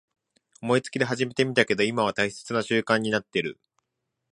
[0.63, 3.59] 思いつきで始めてみたけど今では大切な習慣になってる